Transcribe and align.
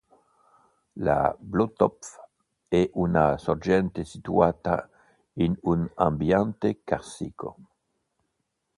La 0.95 1.35
Blautopf 1.41 2.19
è 2.67 2.89
una 2.93 3.37
sorgente 3.37 4.03
situata 4.03 4.89
in 5.33 5.55
un 5.61 5.87
ambiente 5.93 6.81
carsico. 6.83 7.57